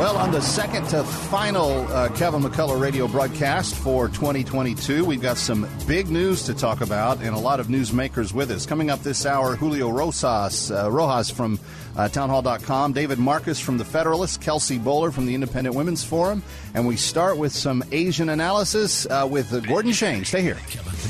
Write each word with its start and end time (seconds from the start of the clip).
Well, 0.00 0.16
on 0.16 0.30
the 0.30 0.40
second 0.40 0.88
to 0.88 1.04
final 1.04 1.86
uh, 1.88 2.08
Kevin 2.08 2.40
McCullough 2.40 2.80
radio 2.80 3.06
broadcast 3.06 3.74
for 3.74 4.08
2022, 4.08 5.04
we've 5.04 5.20
got 5.20 5.36
some 5.36 5.68
big 5.86 6.08
news 6.08 6.42
to 6.44 6.54
talk 6.54 6.80
about 6.80 7.18
and 7.18 7.36
a 7.36 7.38
lot 7.38 7.60
of 7.60 7.66
newsmakers 7.66 8.32
with 8.32 8.50
us. 8.50 8.64
Coming 8.64 8.88
up 8.88 9.02
this 9.02 9.26
hour, 9.26 9.56
Julio 9.56 9.90
Rosas, 9.90 10.70
uh, 10.70 10.90
Rojas 10.90 11.28
from 11.28 11.60
uh, 11.98 12.08
townhall.com, 12.08 12.94
David 12.94 13.18
Marcus 13.18 13.60
from 13.60 13.76
The 13.76 13.84
Federalist, 13.84 14.40
Kelsey 14.40 14.78
Bolar 14.78 15.12
from 15.12 15.26
the 15.26 15.34
Independent 15.34 15.76
Women's 15.76 16.02
Forum, 16.02 16.42
and 16.72 16.86
we 16.86 16.96
start 16.96 17.36
with 17.36 17.52
some 17.52 17.84
Asian 17.92 18.30
analysis 18.30 19.04
uh, 19.04 19.28
with 19.30 19.50
Gordon 19.68 19.92
Chang. 19.92 20.24
Stay 20.24 20.40
here. 20.40 20.56
Kevin. 20.70 21.09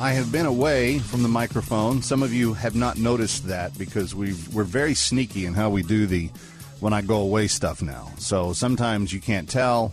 I 0.00 0.12
have 0.12 0.30
been 0.30 0.46
away 0.46 1.00
from 1.00 1.24
the 1.24 1.28
microphone. 1.28 2.02
Some 2.02 2.22
of 2.22 2.32
you 2.32 2.54
have 2.54 2.76
not 2.76 2.98
noticed 2.98 3.48
that 3.48 3.76
because 3.76 4.14
we 4.14 4.32
we're 4.52 4.62
very 4.62 4.94
sneaky 4.94 5.44
in 5.44 5.54
how 5.54 5.70
we 5.70 5.82
do 5.82 6.06
the 6.06 6.30
when 6.78 6.92
I 6.92 7.02
go 7.02 7.20
away 7.20 7.48
stuff 7.48 7.82
now. 7.82 8.12
So 8.16 8.52
sometimes 8.52 9.12
you 9.12 9.20
can't 9.20 9.48
tell, 9.48 9.92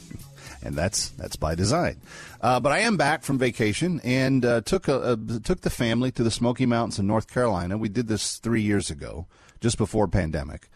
and 0.62 0.76
that's 0.76 1.08
that's 1.10 1.36
by 1.36 1.54
design. 1.54 1.96
Uh, 2.42 2.60
but 2.60 2.72
I 2.72 2.80
am 2.80 2.98
back 2.98 3.22
from 3.22 3.38
vacation 3.38 4.02
and 4.04 4.44
uh, 4.44 4.60
took 4.60 4.88
a, 4.88 5.12
a, 5.12 5.40
took 5.40 5.62
the 5.62 5.70
family 5.70 6.10
to 6.12 6.22
the 6.22 6.30
Smoky 6.30 6.66
Mountains 6.66 6.98
in 6.98 7.06
North 7.06 7.32
Carolina. 7.32 7.78
We 7.78 7.88
did 7.88 8.08
this 8.08 8.36
three 8.36 8.62
years 8.62 8.90
ago, 8.90 9.26
just 9.60 9.78
before 9.78 10.06
pandemic 10.06 10.68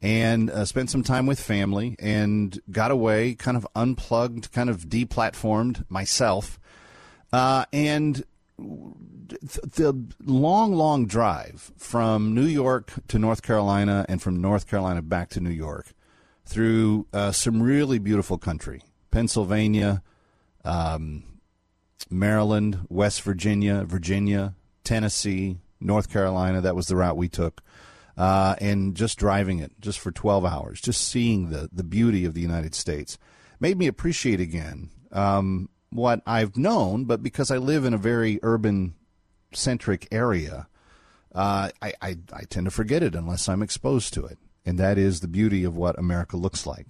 and 0.00 0.50
uh, 0.50 0.64
spent 0.64 0.90
some 0.90 1.04
time 1.04 1.26
with 1.26 1.40
family 1.40 1.94
and 2.00 2.60
got 2.70 2.90
away, 2.90 3.34
kind 3.34 3.56
of 3.56 3.66
unplugged, 3.76 4.50
kind 4.52 4.68
of 4.68 4.86
deplatformed 4.88 5.84
myself. 5.88 6.58
Uh, 7.32 7.64
and 7.72 8.24
th- 8.58 9.60
the 9.76 10.06
long, 10.24 10.74
long 10.74 11.06
drive 11.06 11.72
from 11.76 12.34
New 12.34 12.46
York 12.46 12.92
to 13.08 13.18
North 13.18 13.42
Carolina 13.42 14.04
and 14.08 14.20
from 14.20 14.40
North 14.40 14.66
Carolina 14.66 15.02
back 15.02 15.30
to 15.30 15.40
New 15.40 15.50
York 15.50 15.92
through 16.44 17.06
uh, 17.12 17.32
some 17.32 17.62
really 17.62 17.98
beautiful 17.98 18.38
country 18.38 18.82
Pennsylvania, 19.10 20.02
um, 20.64 21.24
Maryland, 22.10 22.86
West 22.88 23.22
Virginia, 23.22 23.84
Virginia, 23.84 24.54
Tennessee, 24.84 25.58
North 25.80 26.10
Carolina. 26.10 26.60
That 26.60 26.76
was 26.76 26.86
the 26.86 26.96
route 26.96 27.16
we 27.16 27.28
took 27.28 27.62
uh, 28.16 28.56
and 28.60 28.94
just 28.94 29.18
driving 29.18 29.58
it 29.58 29.72
just 29.80 29.98
for 29.98 30.10
12 30.10 30.44
hours, 30.44 30.80
just 30.80 31.06
seeing 31.08 31.50
the, 31.50 31.68
the 31.72 31.84
beauty 31.84 32.24
of 32.24 32.34
the 32.34 32.40
United 32.40 32.74
States 32.74 33.18
made 33.60 33.78
me 33.78 33.86
appreciate 33.86 34.40
again 34.40 34.90
um, 35.12 35.68
what 35.92 36.22
I've 36.26 36.56
known, 36.56 37.04
but 37.04 37.22
because 37.22 37.50
I 37.50 37.58
live 37.58 37.84
in 37.84 37.94
a 37.94 37.98
very 37.98 38.38
urban 38.42 38.94
centric 39.52 40.08
area, 40.10 40.66
uh, 41.34 41.70
I, 41.80 41.92
I, 42.00 42.16
I 42.32 42.42
tend 42.48 42.66
to 42.66 42.70
forget 42.70 43.02
it 43.02 43.14
unless 43.14 43.48
I'm 43.48 43.62
exposed 43.62 44.14
to 44.14 44.24
it. 44.24 44.38
And 44.64 44.78
that 44.78 44.98
is 44.98 45.20
the 45.20 45.28
beauty 45.28 45.64
of 45.64 45.76
what 45.76 45.98
America 45.98 46.36
looks 46.36 46.66
like. 46.66 46.88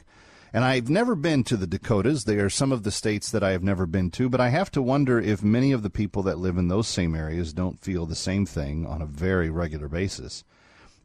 And 0.53 0.65
I've 0.65 0.91
never 0.91 1.15
been 1.15 1.45
to 1.45 1.57
the 1.57 1.67
Dakotas. 1.67 2.25
They 2.25 2.37
are 2.37 2.51
some 2.51 2.73
of 2.73 2.83
the 2.83 2.91
states 2.91 3.31
that 3.31 3.43
I 3.43 3.53
have 3.53 3.63
never 3.63 3.87
been 3.87 4.11
to, 4.13 4.29
but 4.29 4.41
I 4.41 4.51
have 4.51 4.71
to 4.73 4.83
wonder 4.83 5.19
if 5.19 5.43
many 5.43 5.73
of 5.73 5.83
the 5.83 5.89
people 5.89 6.23
that 6.25 6.39
live 6.39 6.59
in 6.59 6.69
those 6.69 6.87
same 6.87 7.15
areas 7.15 7.55
don't 7.55 7.81
feel 7.81 8.05
the 8.05 8.15
same 8.15 8.45
thing 8.45 8.85
on 8.85 9.01
a 9.01 9.07
very 9.07 9.49
regular 9.49 9.89
basis. 9.89 10.45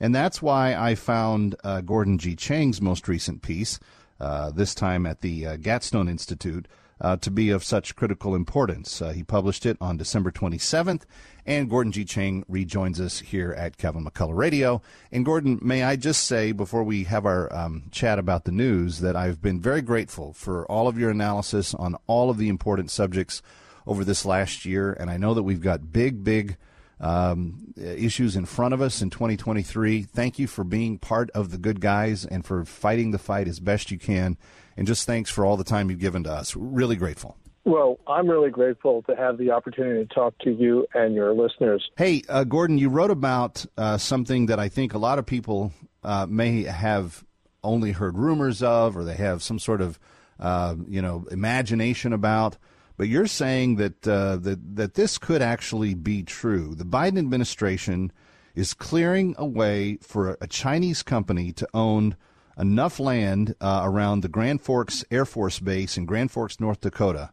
And 0.02 0.14
that's 0.14 0.42
why 0.42 0.76
I 0.76 0.96
found 0.96 1.56
uh, 1.64 1.82
Gordon 1.82 2.18
G. 2.18 2.36
Chang's 2.36 2.82
most 2.82 3.08
recent 3.08 3.42
piece, 3.42 3.80
uh, 4.20 4.52
this 4.52 4.76
time 4.76 5.06
at 5.06 5.22
the 5.22 5.46
uh, 5.46 5.56
Gatestone 5.56 6.10
Institute, 6.10 6.68
uh, 7.00 7.18
to 7.18 7.32
be 7.32 7.50
of 7.50 7.64
such 7.64 7.96
critical 7.96 8.36
importance. 8.36 9.02
Uh, 9.02 9.10
he 9.10 9.24
published 9.24 9.66
it 9.66 9.78
on 9.80 9.98
December 9.98 10.32
27th, 10.32 11.04
and 11.46 11.70
Gordon 11.70 11.92
G. 11.92 12.04
Chang 12.06 12.44
rejoins 12.48 13.00
us 13.00 13.20
here 13.20 13.54
at 13.54 13.78
Kevin 13.78 14.04
McCullough 14.04 14.36
Radio. 14.36 14.82
And 15.12 15.26
Gordon, 15.26 15.60
may 15.62 15.84
I 15.84 15.96
just 15.96 16.26
say 16.26 16.52
before 16.52 16.84
we 16.84 17.06
have 17.06 17.26
our 17.26 17.54
um, 17.54 17.84
chat 17.92 18.20
about 18.20 18.46
the 18.46 18.52
news 18.52 19.00
that 19.00 19.16
I've 19.16 19.42
been 19.42 19.60
very 19.60 19.82
grateful 19.82 20.34
for 20.34 20.66
all 20.66 20.88
of 20.88 20.98
your 20.98 21.10
analysis 21.10 21.74
on 21.74 21.96
all 22.08 22.30
of 22.30 22.38
the 22.38 22.50
important 22.50 22.92
subjects 22.92 23.42
over 23.86 24.04
this 24.04 24.26
last 24.26 24.66
year, 24.66 24.92
and 24.92 25.10
I 25.10 25.18
know 25.18 25.34
that 25.34 25.44
we've 25.44 25.62
got 25.62 25.94
big, 25.94 26.24
big 26.24 26.58
um, 27.00 27.74
issues 27.78 28.36
in 28.36 28.46
front 28.46 28.74
of 28.74 28.82
us 28.82 29.02
in 29.02 29.10
2023. 29.10 30.04
Thank 30.04 30.40
you 30.40 30.48
for 30.48 30.64
being 30.64 30.98
part 30.98 31.30
of 31.32 31.52
the 31.52 31.58
good 31.58 31.80
guys 31.80 32.26
and 32.26 32.46
for 32.46 32.66
fighting 32.66 33.12
the 33.12 33.20
fight 33.20 33.48
as 33.48 33.60
best 33.60 33.92
you 33.92 34.00
can. 34.00 34.38
And 34.76 34.88
just 34.88 35.06
thanks 35.06 35.30
for 35.30 35.46
all 35.46 35.58
the 35.58 35.64
time 35.64 35.90
you've 35.90 36.00
given 36.00 36.24
to 36.24 36.32
us. 36.32 36.56
Really 36.56 36.96
grateful. 36.96 37.38
Well, 37.68 38.00
I'm 38.08 38.30
really 38.30 38.50
grateful 38.50 39.02
to 39.04 39.16
have 39.16 39.38
the 39.38 39.52
opportunity 39.52 40.06
to 40.06 40.14
talk 40.14 40.38
to 40.40 40.52
you 40.52 40.88
and 40.94 41.14
your 41.14 41.34
listeners. 41.34 41.90
Hey, 41.98 42.24
uh, 42.30 42.46
Gordon, 42.46 42.78
you 42.78 42.88
wrote 42.88 43.12
about 43.12 43.66
uh, 43.78 43.98
something 43.98 44.46
that 44.46 44.58
I 44.58 44.70
think 44.70 44.94
a 44.94 44.98
lot 44.98 45.20
of 45.20 45.26
people 45.26 45.74
uh, 46.02 46.26
may 46.30 46.64
have 46.64 47.26
only 47.66 47.92
heard 47.92 48.18
rumors 48.18 48.64
of, 48.64 48.96
or 48.96 49.04
they 49.04 49.16
have 49.16 49.44
some 49.44 49.60
sort 49.60 49.82
of, 49.82 50.00
uh, 50.40 50.76
you 50.88 51.02
know, 51.02 51.28
imagination 51.30 52.14
about. 52.14 52.58
But 52.98 53.08
you're 53.08 53.28
saying 53.28 53.76
that 53.76 54.08
uh, 54.08 54.38
that 54.38 54.76
that 54.76 54.94
this 54.96 55.18
could 55.18 55.42
actually 55.42 55.94
be 55.94 56.24
true. 56.24 56.74
The 56.76 56.84
Biden 56.84 57.18
administration 57.18 58.12
is 58.56 58.74
clearing 58.74 59.36
a 59.38 59.46
way 59.46 60.00
for 60.02 60.36
a 60.42 60.48
Chinese 60.48 61.04
company 61.04 61.52
to 61.54 61.68
own 61.76 62.16
enough 62.58 63.00
land 63.00 63.56
uh, 63.62 63.82
around 63.84 64.22
the 64.22 64.28
Grand 64.28 64.62
Forks 64.62 65.06
Air 65.12 65.26
Force 65.26 65.60
Base 65.60 65.96
in 65.96 66.06
Grand 66.06 66.32
Forks, 66.32 66.60
North 66.60 66.82
Dakota. 66.82 67.30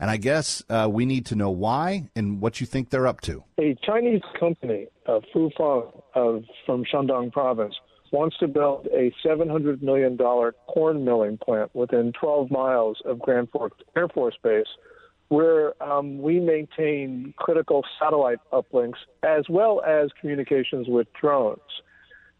And 0.00 0.10
I 0.10 0.16
guess 0.16 0.62
uh, 0.68 0.88
we 0.90 1.06
need 1.06 1.26
to 1.26 1.36
know 1.36 1.50
why 1.50 2.10
and 2.16 2.40
what 2.40 2.60
you 2.60 2.66
think 2.66 2.90
they're 2.90 3.06
up 3.06 3.20
to. 3.22 3.44
A 3.58 3.76
Chinese 3.86 4.22
company, 4.38 4.88
uh, 5.06 5.20
Fufeng, 5.32 6.02
of 6.14 6.44
from 6.66 6.84
Shandong 6.92 7.32
Province, 7.32 7.74
wants 8.10 8.36
to 8.38 8.48
build 8.48 8.86
a 8.92 9.12
$700 9.24 9.82
million 9.82 10.16
corn 10.16 11.04
milling 11.04 11.38
plant 11.38 11.74
within 11.74 12.12
12 12.20 12.50
miles 12.50 12.98
of 13.04 13.18
Grand 13.20 13.48
Forks 13.50 13.78
Air 13.96 14.08
Force 14.08 14.36
Base, 14.42 14.66
where 15.28 15.82
um, 15.82 16.20
we 16.20 16.38
maintain 16.38 17.34
critical 17.36 17.82
satellite 17.98 18.38
uplinks 18.52 18.98
as 19.22 19.44
well 19.48 19.82
as 19.82 20.10
communications 20.20 20.86
with 20.88 21.06
drones. 21.20 21.60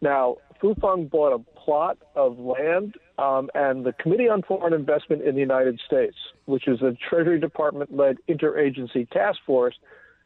Now, 0.01 0.37
Fufeng 0.61 1.09
bought 1.09 1.33
a 1.33 1.59
plot 1.59 1.97
of 2.15 2.37
land, 2.39 2.95
um, 3.17 3.49
and 3.55 3.85
the 3.85 3.93
Committee 3.93 4.29
on 4.29 4.41
Foreign 4.43 4.73
Investment 4.73 5.23
in 5.23 5.35
the 5.35 5.41
United 5.41 5.79
States, 5.85 6.15
which 6.45 6.67
is 6.67 6.81
a 6.81 6.95
Treasury 7.09 7.39
Department 7.39 7.95
led 7.95 8.17
interagency 8.29 9.09
task 9.09 9.39
force, 9.45 9.75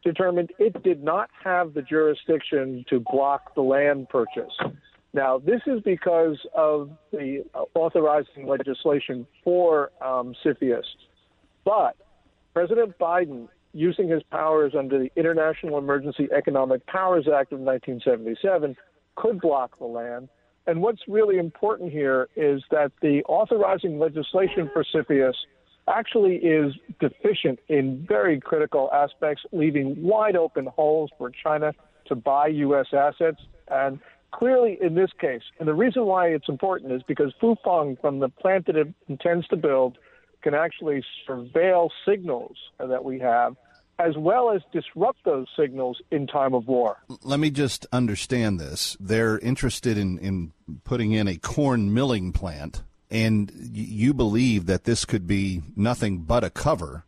determined 0.03 0.51
it 0.59 0.81
did 0.83 1.03
not 1.03 1.29
have 1.43 1.73
the 1.73 1.81
jurisdiction 1.81 2.85
to 2.89 2.99
block 3.11 3.55
the 3.55 3.61
land 3.61 4.09
purchase. 4.09 4.53
Now, 5.13 5.39
this 5.39 5.61
is 5.65 5.81
because 5.81 6.37
of 6.55 6.91
the 7.11 7.43
authorizing 7.73 8.47
legislation 8.47 9.25
for 9.43 9.91
um, 10.01 10.35
CFIUS. 10.45 10.83
But 11.65 11.95
President 12.53 12.97
Biden, 12.97 13.47
using 13.73 14.09
his 14.09 14.23
powers 14.23 14.73
under 14.77 14.99
the 14.99 15.11
International 15.15 15.77
Emergency 15.77 16.27
Economic 16.35 16.85
Powers 16.87 17.27
Act 17.27 17.53
of 17.53 17.59
1977, 17.59 18.75
could 19.15 19.39
block 19.39 19.77
the 19.79 19.85
land. 19.85 20.29
And 20.67 20.81
what's 20.81 21.01
really 21.07 21.37
important 21.37 21.91
here 21.91 22.27
is 22.35 22.61
that 22.71 22.91
the 23.01 23.23
authorizing 23.23 23.99
legislation 23.99 24.69
for 24.73 24.83
CFIUS 24.83 25.33
actually 25.87 26.35
is 26.35 26.73
deficient 26.99 27.59
in 27.67 28.05
very 28.07 28.39
critical 28.39 28.89
aspects, 28.93 29.43
leaving 29.51 30.01
wide 30.01 30.35
open 30.35 30.67
holes 30.67 31.09
for 31.17 31.31
China 31.31 31.73
to 32.05 32.15
buy 32.15 32.47
U.S. 32.47 32.87
assets. 32.93 33.41
And 33.69 33.99
clearly, 34.31 34.77
in 34.81 34.95
this 34.95 35.09
case, 35.19 35.41
and 35.59 35.67
the 35.67 35.73
reason 35.73 36.05
why 36.05 36.27
it's 36.27 36.49
important 36.49 36.91
is 36.91 37.01
because 37.07 37.33
Fufeng, 37.41 37.99
from 37.99 38.19
the 38.19 38.29
plant 38.29 38.67
that 38.67 38.75
it 38.75 38.93
intends 39.07 39.47
to 39.47 39.57
build, 39.57 39.97
can 40.41 40.53
actually 40.53 41.03
surveil 41.27 41.89
signals 42.05 42.57
that 42.79 43.03
we 43.03 43.19
have 43.19 43.55
as 43.99 44.15
well 44.17 44.49
as 44.49 44.61
disrupt 44.71 45.23
those 45.25 45.45
signals 45.57 46.01
in 46.09 46.25
time 46.25 46.53
of 46.53 46.67
war. 46.67 46.97
Let 47.21 47.39
me 47.39 47.49
just 47.49 47.85
understand 47.91 48.59
this. 48.59 48.95
They're 48.99 49.37
interested 49.39 49.97
in, 49.97 50.17
in 50.19 50.53
putting 50.85 51.11
in 51.11 51.27
a 51.27 51.35
corn 51.35 51.93
milling 51.93 52.31
plant, 52.31 52.81
and 53.11 53.51
you 53.53 54.13
believe 54.13 54.67
that 54.67 54.85
this 54.85 55.03
could 55.03 55.27
be 55.27 55.61
nothing 55.75 56.19
but 56.19 56.45
a 56.45 56.49
cover 56.49 57.03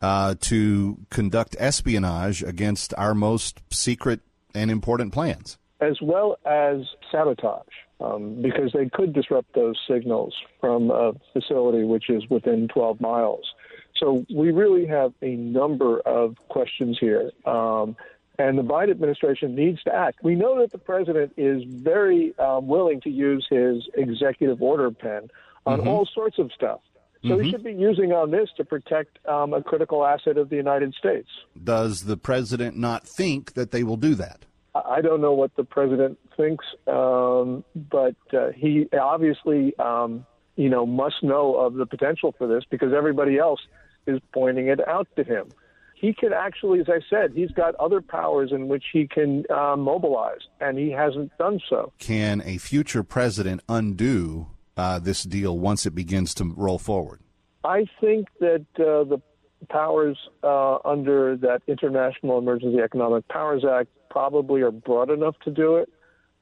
uh, 0.00 0.36
to 0.42 0.98
conduct 1.10 1.56
espionage 1.58 2.42
against 2.44 2.94
our 2.96 3.14
most 3.14 3.60
secret 3.70 4.20
and 4.54 4.70
important 4.70 5.12
plans. 5.12 5.58
As 5.80 6.00
well 6.00 6.36
as 6.44 6.82
sabotage, 7.10 7.66
um, 8.00 8.40
because 8.42 8.72
they 8.72 8.88
could 8.88 9.12
disrupt 9.12 9.54
those 9.54 9.76
signals 9.88 10.34
from 10.60 10.90
a 10.90 11.12
facility 11.32 11.84
which 11.84 12.10
is 12.10 12.28
within 12.28 12.68
12 12.68 13.00
miles. 13.00 13.54
So 13.96 14.24
we 14.34 14.50
really 14.50 14.86
have 14.86 15.12
a 15.22 15.36
number 15.36 16.00
of 16.00 16.36
questions 16.48 16.98
here. 16.98 17.30
Um, 17.44 17.96
and 18.38 18.56
the 18.56 18.62
Biden 18.62 18.90
administration 18.90 19.54
needs 19.54 19.82
to 19.82 19.94
act. 19.94 20.20
We 20.22 20.34
know 20.34 20.60
that 20.60 20.72
the 20.72 20.78
president 20.78 21.34
is 21.36 21.62
very 21.66 22.36
um, 22.38 22.66
willing 22.66 23.00
to 23.02 23.10
use 23.10 23.46
his 23.50 23.86
executive 23.94 24.62
order 24.62 24.90
pen 24.90 25.28
on 25.66 25.86
all 25.86 26.08
sorts 26.14 26.38
of 26.38 26.50
stuff. 26.52 26.80
So 27.28 27.38
he 27.38 27.50
should 27.50 27.62
be 27.62 27.74
using 27.74 28.12
on 28.12 28.30
this 28.30 28.48
to 28.56 28.64
protect 28.64 29.18
um, 29.26 29.52
a 29.52 29.62
critical 29.62 30.06
asset 30.06 30.38
of 30.38 30.48
the 30.48 30.56
United 30.56 30.94
States. 30.94 31.28
Does 31.62 32.04
the 32.04 32.16
president 32.16 32.78
not 32.78 33.06
think 33.06 33.52
that 33.52 33.72
they 33.72 33.82
will 33.82 33.98
do 33.98 34.14
that? 34.14 34.46
I 34.74 35.00
don't 35.00 35.20
know 35.20 35.32
what 35.32 35.54
the 35.56 35.64
president 35.64 36.18
thinks, 36.36 36.64
um, 36.86 37.64
but 37.74 38.16
uh, 38.32 38.50
he 38.54 38.88
obviously, 39.00 39.76
um, 39.78 40.24
you 40.56 40.68
know, 40.68 40.86
must 40.86 41.22
know 41.22 41.56
of 41.56 41.74
the 41.74 41.86
potential 41.86 42.34
for 42.38 42.46
this 42.46 42.64
because 42.70 42.92
everybody 42.92 43.38
else 43.38 43.60
is 44.06 44.20
pointing 44.32 44.68
it 44.68 44.86
out 44.86 45.08
to 45.16 45.24
him. 45.24 45.48
He 45.94 46.14
could 46.14 46.32
actually, 46.32 46.80
as 46.80 46.88
I 46.88 47.00
said, 47.10 47.32
he's 47.34 47.50
got 47.50 47.74
other 47.74 48.00
powers 48.00 48.52
in 48.52 48.68
which 48.68 48.84
he 48.92 49.06
can 49.06 49.44
uh, 49.50 49.76
mobilize, 49.76 50.40
and 50.60 50.78
he 50.78 50.90
hasn't 50.90 51.36
done 51.36 51.60
so. 51.68 51.92
Can 51.98 52.40
a 52.44 52.56
future 52.56 53.02
president 53.02 53.60
undo 53.68 54.46
uh, 54.78 54.98
this 54.98 55.24
deal 55.24 55.58
once 55.58 55.84
it 55.84 55.94
begins 55.94 56.32
to 56.34 56.44
roll 56.56 56.78
forward? 56.78 57.20
I 57.64 57.86
think 58.00 58.28
that 58.38 58.64
uh, 58.78 59.04
the 59.04 59.20
powers 59.68 60.16
uh, 60.42 60.78
under 60.84 61.36
that 61.36 61.62
International 61.66 62.38
Emergency 62.38 62.78
Economic 62.80 63.26
Powers 63.28 63.64
Act 63.64 63.88
probably 64.10 64.62
are 64.62 64.70
broad 64.70 65.10
enough 65.10 65.36
to 65.44 65.50
do 65.50 65.76
it. 65.76 65.88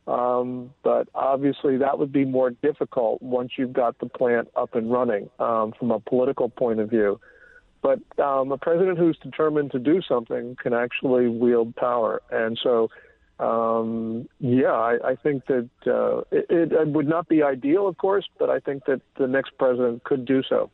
Um, 0.06 0.72
but 0.82 1.08
obviously, 1.14 1.76
that 1.76 1.98
would 1.98 2.12
be 2.12 2.24
more 2.24 2.50
difficult 2.50 3.20
once 3.20 3.52
you've 3.58 3.74
got 3.74 3.98
the 3.98 4.06
plant 4.06 4.48
up 4.56 4.74
and 4.74 4.90
running 4.90 5.28
um, 5.38 5.74
from 5.78 5.90
a 5.90 6.00
political 6.00 6.48
point 6.48 6.80
of 6.80 6.88
view. 6.88 7.20
But 7.82 8.00
um, 8.18 8.50
a 8.50 8.58
president 8.58 8.98
who's 8.98 9.18
determined 9.18 9.70
to 9.72 9.78
do 9.78 10.00
something 10.00 10.56
can 10.60 10.72
actually 10.72 11.28
wield 11.28 11.76
power. 11.76 12.22
And 12.30 12.58
so, 12.62 12.88
um, 13.38 14.28
yeah, 14.40 14.72
I, 14.72 15.10
I 15.10 15.14
think 15.14 15.46
that 15.46 15.68
uh, 15.86 16.20
it, 16.32 16.72
it 16.72 16.88
would 16.88 17.06
not 17.06 17.28
be 17.28 17.42
ideal, 17.42 17.86
of 17.86 17.98
course, 17.98 18.24
but 18.38 18.48
I 18.48 18.60
think 18.60 18.86
that 18.86 19.02
the 19.18 19.26
next 19.26 19.52
president 19.58 20.04
could 20.04 20.24
do 20.24 20.42
so. 20.48 20.70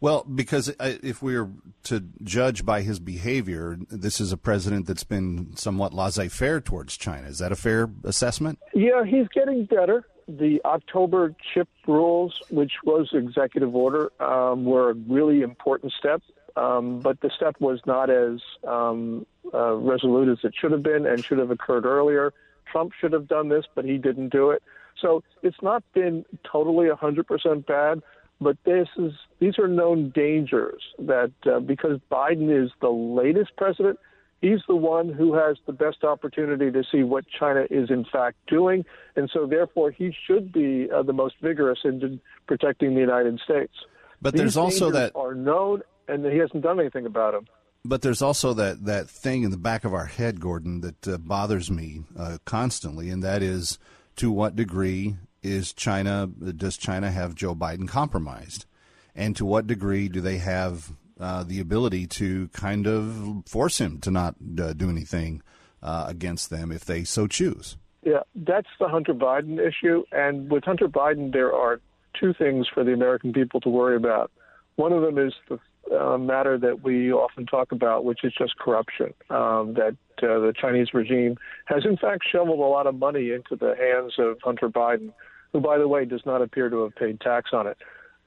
Well, 0.00 0.24
because 0.24 0.68
uh, 0.68 0.96
if 1.02 1.22
we 1.22 1.36
are 1.36 1.48
to 1.84 2.04
judge 2.22 2.64
by 2.64 2.82
his 2.82 2.98
behavior, 2.98 3.78
this 3.90 4.20
is 4.20 4.32
a 4.32 4.36
president 4.36 4.86
that's 4.86 5.04
been 5.04 5.56
somewhat 5.56 5.94
laissez 5.94 6.28
faire 6.28 6.60
towards 6.60 6.96
China. 6.96 7.28
Is 7.28 7.38
that 7.38 7.52
a 7.52 7.56
fair 7.56 7.90
assessment? 8.04 8.58
Yeah, 8.74 9.04
he's 9.04 9.28
getting 9.28 9.64
better. 9.64 10.04
The 10.28 10.60
October 10.64 11.34
chip 11.54 11.68
rules, 11.86 12.40
which 12.50 12.72
was 12.84 13.10
executive 13.12 13.74
order, 13.74 14.10
um, 14.20 14.64
were 14.64 14.90
a 14.90 14.94
really 14.94 15.42
important 15.42 15.92
step, 15.92 16.20
um, 16.56 17.00
but 17.00 17.20
the 17.20 17.30
step 17.34 17.56
was 17.60 17.80
not 17.86 18.10
as 18.10 18.40
um, 18.66 19.24
uh, 19.54 19.74
resolute 19.74 20.28
as 20.28 20.38
it 20.42 20.54
should 20.60 20.72
have 20.72 20.82
been 20.82 21.06
and 21.06 21.24
should 21.24 21.38
have 21.38 21.50
occurred 21.50 21.84
earlier. 21.84 22.32
Trump 22.70 22.92
should 23.00 23.12
have 23.12 23.28
done 23.28 23.48
this, 23.48 23.64
but 23.74 23.84
he 23.84 23.98
didn't 23.98 24.30
do 24.30 24.50
it. 24.50 24.62
So 25.00 25.22
it's 25.42 25.62
not 25.62 25.84
been 25.92 26.24
totally 26.50 26.88
100% 26.88 27.66
bad, 27.66 28.02
but 28.40 28.56
this 28.64 28.88
is 28.98 29.12
these 29.38 29.58
are 29.58 29.68
known 29.68 30.10
dangers 30.10 30.82
that 30.98 31.32
uh, 31.50 31.60
because 31.60 32.00
Biden 32.10 32.64
is 32.64 32.70
the 32.80 32.90
latest 32.90 33.52
president, 33.56 33.98
he's 34.40 34.60
the 34.68 34.76
one 34.76 35.12
who 35.12 35.34
has 35.34 35.56
the 35.66 35.72
best 35.72 36.04
opportunity 36.04 36.70
to 36.70 36.82
see 36.90 37.02
what 37.02 37.24
China 37.28 37.66
is 37.70 37.90
in 37.90 38.04
fact 38.04 38.36
doing, 38.46 38.84
and 39.16 39.30
so 39.32 39.46
therefore 39.46 39.90
he 39.90 40.14
should 40.26 40.52
be 40.52 40.88
uh, 40.90 41.02
the 41.02 41.12
most 41.12 41.34
vigorous 41.40 41.80
in 41.84 42.20
protecting 42.46 42.94
the 42.94 43.00
United 43.00 43.40
States. 43.40 43.72
But 44.20 44.32
These 44.32 44.40
there's 44.40 44.56
also 44.56 44.90
that 44.90 45.12
are 45.14 45.34
known, 45.34 45.82
and 46.08 46.24
he 46.24 46.38
hasn't 46.38 46.62
done 46.62 46.80
anything 46.80 47.06
about 47.06 47.32
them. 47.32 47.46
But 47.84 48.02
there's 48.02 48.22
also 48.22 48.52
that, 48.54 48.84
that 48.86 49.08
thing 49.08 49.44
in 49.44 49.50
the 49.50 49.56
back 49.56 49.84
of 49.84 49.94
our 49.94 50.06
head, 50.06 50.40
Gordon, 50.40 50.80
that 50.80 51.06
uh, 51.06 51.18
bothers 51.18 51.70
me 51.70 52.02
uh, 52.18 52.38
constantly, 52.44 53.10
and 53.10 53.22
that 53.22 53.42
is 53.42 53.78
to 54.16 54.32
what 54.32 54.56
degree 54.56 55.16
is 55.46 55.72
China 55.72 56.26
does 56.26 56.76
China 56.76 57.10
have 57.10 57.34
Joe 57.34 57.54
Biden 57.54 57.88
compromised, 57.88 58.66
and 59.14 59.36
to 59.36 59.44
what 59.44 59.66
degree 59.66 60.08
do 60.08 60.20
they 60.20 60.38
have 60.38 60.92
uh, 61.18 61.44
the 61.44 61.60
ability 61.60 62.06
to 62.06 62.48
kind 62.48 62.86
of 62.86 63.44
force 63.46 63.80
him 63.80 63.98
to 64.00 64.10
not 64.10 64.34
uh, 64.60 64.72
do 64.72 64.90
anything 64.90 65.42
uh, 65.82 66.06
against 66.08 66.50
them 66.50 66.70
if 66.72 66.84
they 66.84 67.04
so 67.04 67.26
choose? 67.26 67.76
Yeah, 68.02 68.20
that's 68.34 68.68
the 68.78 68.88
Hunter 68.88 69.14
Biden 69.14 69.58
issue. 69.58 70.04
And 70.12 70.50
with 70.50 70.64
Hunter 70.64 70.88
Biden, 70.88 71.32
there 71.32 71.52
are 71.52 71.80
two 72.18 72.32
things 72.34 72.66
for 72.72 72.84
the 72.84 72.92
American 72.92 73.32
people 73.32 73.60
to 73.62 73.68
worry 73.68 73.96
about. 73.96 74.30
One 74.76 74.92
of 74.92 75.02
them 75.02 75.18
is 75.18 75.32
the 75.48 75.58
uh, 75.98 76.18
matter 76.18 76.58
that 76.58 76.82
we 76.82 77.12
often 77.12 77.46
talk 77.46 77.72
about, 77.72 78.04
which 78.04 78.24
is 78.24 78.32
just 78.36 78.58
corruption. 78.58 79.14
Um, 79.30 79.74
that 79.74 79.96
uh, 80.22 80.38
the 80.40 80.52
Chinese 80.58 80.88
regime 80.92 81.36
has, 81.66 81.84
in 81.84 81.96
fact, 81.96 82.24
shoveled 82.30 82.58
a 82.58 82.62
lot 82.62 82.86
of 82.86 82.94
money 82.96 83.30
into 83.30 83.56
the 83.56 83.74
hands 83.76 84.14
of 84.18 84.38
Hunter 84.42 84.68
Biden, 84.68 85.12
who, 85.52 85.60
by 85.60 85.78
the 85.78 85.88
way, 85.88 86.04
does 86.04 86.24
not 86.26 86.42
appear 86.42 86.68
to 86.68 86.82
have 86.84 86.94
paid 86.94 87.20
tax 87.20 87.50
on 87.52 87.66
it. 87.66 87.78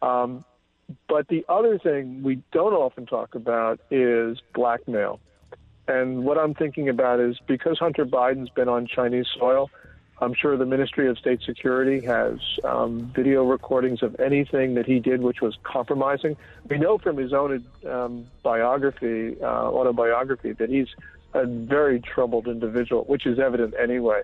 Um, 0.02 0.44
but 1.08 1.28
the 1.28 1.46
other 1.48 1.78
thing 1.78 2.24
we 2.24 2.42
don't 2.52 2.74
often 2.74 3.06
talk 3.06 3.36
about 3.36 3.80
is 3.92 4.40
blackmail. 4.54 5.20
And 5.88 6.24
what 6.24 6.38
I'm 6.38 6.54
thinking 6.54 6.90
about 6.90 7.20
is 7.20 7.38
because 7.48 7.80
Hunter 7.80 8.06
Biden's 8.06 8.50
been 8.50 8.70
on 8.70 8.88
Chinese 8.88 9.28
soil, 9.38 9.70
I'm 10.22 10.34
sure 10.34 10.58
the 10.58 10.66
Ministry 10.66 11.08
of 11.08 11.18
State 11.18 11.42
Security 11.46 12.06
has 12.06 12.40
um, 12.64 13.12
video 13.16 13.44
recordings 13.46 14.04
of 14.04 14.20
anything 14.20 14.76
that 14.76 14.86
he 14.86 15.00
did 15.00 15.22
which 15.22 15.42
was 15.42 15.58
compromising. 15.64 16.36
We 16.70 16.78
know 16.78 16.98
from 16.98 17.18
his 17.18 17.32
own 17.32 17.64
um, 17.88 18.28
biography, 18.44 19.38
uh, 19.42 19.46
autobiography, 19.46 20.52
that 20.54 20.70
he's 20.70 20.88
a 21.34 21.46
very 21.46 22.02
troubled 22.02 22.48
individual, 22.48 23.04
which 23.06 23.26
is 23.26 23.40
evident 23.40 23.76
anyway. 23.80 24.24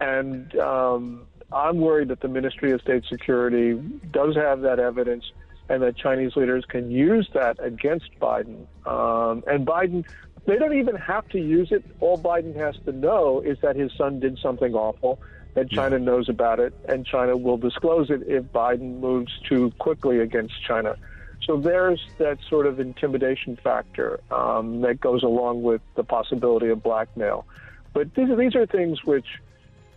And 0.00 0.54
um, 0.56 1.26
I'm 1.52 1.78
worried 1.78 2.08
that 2.08 2.20
the 2.20 2.28
Ministry 2.28 2.72
of 2.72 2.80
State 2.82 3.04
Security 3.08 3.74
does 4.10 4.36
have 4.36 4.60
that 4.62 4.78
evidence 4.78 5.24
and 5.68 5.82
that 5.82 5.96
Chinese 5.96 6.36
leaders 6.36 6.64
can 6.66 6.90
use 6.90 7.28
that 7.34 7.62
against 7.62 8.10
Biden. 8.20 8.66
Um, 8.86 9.44
and 9.46 9.66
Biden, 9.66 10.06
they 10.46 10.56
don't 10.56 10.76
even 10.78 10.96
have 10.96 11.28
to 11.30 11.38
use 11.38 11.72
it. 11.72 11.84
All 12.00 12.18
Biden 12.18 12.56
has 12.56 12.76
to 12.86 12.92
know 12.92 13.40
is 13.40 13.58
that 13.60 13.76
his 13.76 13.92
son 13.96 14.20
did 14.20 14.38
something 14.38 14.74
awful, 14.74 15.18
that 15.54 15.70
China 15.70 15.98
knows 15.98 16.28
about 16.28 16.60
it, 16.60 16.74
and 16.88 17.04
China 17.04 17.36
will 17.36 17.58
disclose 17.58 18.10
it 18.10 18.22
if 18.26 18.44
Biden 18.44 19.00
moves 19.00 19.32
too 19.48 19.72
quickly 19.78 20.20
against 20.20 20.54
China. 20.66 20.96
So 21.44 21.56
there's 21.56 22.00
that 22.18 22.38
sort 22.48 22.66
of 22.66 22.78
intimidation 22.78 23.56
factor 23.56 24.20
um, 24.30 24.82
that 24.82 25.00
goes 25.00 25.22
along 25.22 25.62
with 25.62 25.80
the 25.94 26.04
possibility 26.04 26.68
of 26.68 26.82
blackmail. 26.82 27.46
But 27.94 28.14
these 28.14 28.28
these 28.36 28.54
are 28.54 28.66
things 28.66 29.04
which 29.04 29.26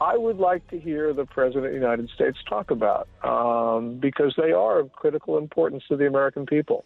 I 0.02 0.18
would 0.18 0.38
like 0.38 0.68
to 0.70 0.80
hear 0.80 1.14
the 1.14 1.26
President 1.26 1.68
of 1.68 1.72
the 1.74 1.78
United 1.78 2.10
States 2.10 2.40
talk 2.50 2.72
about 2.72 3.08
um, 3.24 4.00
because 4.00 4.34
they 4.36 4.52
are 4.52 4.80
of 4.80 4.92
critical 4.94 5.38
importance 5.38 5.84
to 5.90 5.96
the 5.96 6.08
American 6.08 6.48
people. 6.48 6.86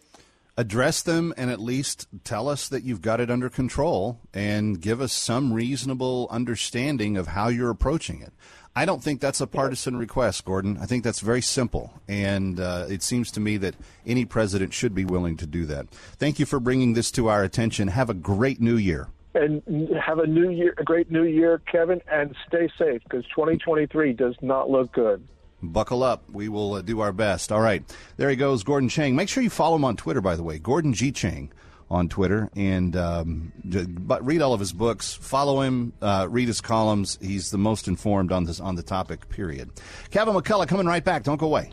Address 0.58 1.02
them 1.02 1.32
and 1.38 1.50
at 1.50 1.58
least 1.58 2.08
tell 2.24 2.46
us 2.46 2.68
that 2.68 2.82
you've 2.82 3.00
got 3.00 3.18
it 3.20 3.30
under 3.30 3.48
control 3.48 4.20
and 4.34 4.82
give 4.82 5.00
us 5.00 5.14
some 5.14 5.54
reasonable 5.54 6.28
understanding 6.30 7.16
of 7.16 7.28
how 7.28 7.48
you're 7.48 7.70
approaching 7.70 8.20
it. 8.20 8.34
I 8.74 8.84
don't 8.84 9.02
think 9.02 9.22
that's 9.22 9.40
a 9.40 9.46
partisan 9.46 9.96
request, 9.96 10.44
Gordon. 10.44 10.76
I 10.78 10.84
think 10.84 11.02
that's 11.02 11.20
very 11.20 11.40
simple, 11.40 11.94
and 12.06 12.60
uh, 12.60 12.84
it 12.90 13.02
seems 13.02 13.30
to 13.32 13.40
me 13.40 13.56
that 13.56 13.74
any 14.06 14.26
president 14.26 14.74
should 14.74 14.94
be 14.94 15.06
willing 15.06 15.38
to 15.38 15.46
do 15.46 15.64
that. 15.64 15.88
Thank 16.18 16.38
you 16.38 16.44
for 16.44 16.60
bringing 16.60 16.92
this 16.92 17.10
to 17.12 17.28
our 17.28 17.42
attention. 17.42 17.88
Have 17.88 18.10
a 18.10 18.14
great 18.14 18.60
new 18.60 18.76
year. 18.76 19.08
And 19.36 19.90
have 19.94 20.18
a 20.18 20.26
new 20.26 20.50
year, 20.50 20.74
a 20.78 20.84
great 20.84 21.10
new 21.10 21.24
year, 21.24 21.60
Kevin, 21.70 22.00
and 22.10 22.34
stay 22.48 22.68
safe 22.78 23.02
because 23.04 23.24
2023 23.26 24.14
does 24.14 24.34
not 24.40 24.70
look 24.70 24.92
good. 24.92 25.22
Buckle 25.62 26.02
up. 26.02 26.28
We 26.30 26.48
will 26.48 26.74
uh, 26.74 26.82
do 26.82 27.00
our 27.00 27.12
best. 27.12 27.52
All 27.52 27.60
right. 27.60 27.82
There 28.16 28.30
he 28.30 28.36
goes, 28.36 28.62
Gordon 28.62 28.88
Chang. 28.88 29.14
Make 29.14 29.28
sure 29.28 29.42
you 29.42 29.50
follow 29.50 29.76
him 29.76 29.84
on 29.84 29.96
Twitter, 29.96 30.20
by 30.20 30.36
the 30.36 30.42
way, 30.42 30.58
Gordon 30.58 30.92
G. 30.94 31.12
Chang 31.12 31.52
on 31.90 32.08
Twitter. 32.08 32.50
And 32.56 32.96
um, 32.96 33.52
read 33.64 34.42
all 34.42 34.54
of 34.54 34.60
his 34.60 34.72
books. 34.72 35.14
Follow 35.14 35.60
him. 35.60 35.92
Uh, 36.00 36.26
read 36.30 36.48
his 36.48 36.60
columns. 36.60 37.18
He's 37.20 37.50
the 37.50 37.58
most 37.58 37.88
informed 37.88 38.32
on 38.32 38.44
this 38.44 38.58
on 38.58 38.74
the 38.74 38.82
topic. 38.82 39.28
Period. 39.28 39.70
Kevin 40.10 40.34
McCullough 40.34 40.68
coming 40.68 40.86
right 40.86 41.04
back. 41.04 41.24
Don't 41.24 41.38
go 41.38 41.46
away. 41.46 41.70